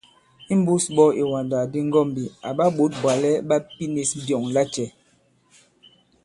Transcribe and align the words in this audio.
Imbūs 0.53 0.83
ɓɔ̄ 0.95 1.09
ìwàndàkdi 1.21 1.79
ŋgɔ̄mbī, 1.87 2.23
àɓa 2.49 2.65
ɓǒt 2.77 2.91
bwàlɛ 3.01 3.29
ɓa 3.47 3.55
pinīs 3.75 4.11
byɔ̂ŋ 4.25 4.43
lacɛ̄? 4.55 4.87